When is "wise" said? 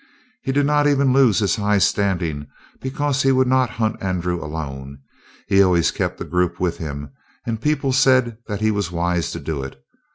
8.91-9.29